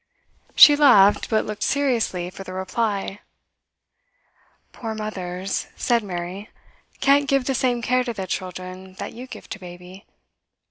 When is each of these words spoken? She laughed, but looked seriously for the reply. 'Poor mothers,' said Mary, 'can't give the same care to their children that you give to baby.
She 0.55 0.75
laughed, 0.75 1.29
but 1.29 1.45
looked 1.45 1.61
seriously 1.61 2.31
for 2.31 2.43
the 2.43 2.53
reply. 2.53 3.19
'Poor 4.71 4.95
mothers,' 4.95 5.67
said 5.75 6.01
Mary, 6.03 6.49
'can't 7.01 7.27
give 7.29 7.45
the 7.45 7.53
same 7.53 7.83
care 7.83 8.03
to 8.05 8.13
their 8.13 8.25
children 8.25 8.93
that 8.95 9.13
you 9.13 9.27
give 9.27 9.47
to 9.49 9.59
baby. 9.59 10.07